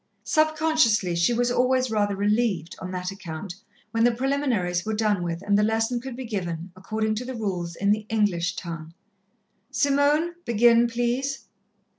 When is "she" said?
1.15-1.31